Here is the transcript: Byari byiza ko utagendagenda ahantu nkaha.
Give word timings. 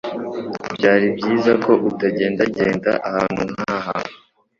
Byari 0.75 1.05
byiza 1.17 1.51
ko 1.63 1.71
utagendagenda 1.89 2.91
ahantu 3.07 3.41
nkaha. 3.53 3.95